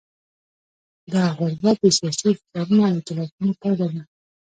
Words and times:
دغه 1.11 1.29
غربت 1.37 1.77
د 1.83 1.85
سیاسي 1.97 2.29
فشارونو 2.39 2.81
او 2.87 2.93
ایتلافونو 2.97 3.51
پایله 3.61 3.87
ده. 3.93 4.01